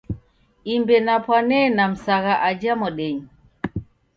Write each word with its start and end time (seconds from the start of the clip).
Imbe 0.73 0.95
napwanee 1.05 1.65
na 1.75 1.83
Msagha 1.91 2.33
aja 2.49 2.73
modenyi. 2.81 3.25